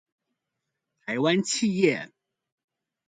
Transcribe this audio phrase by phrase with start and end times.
[1.05, 2.09] 台灣企業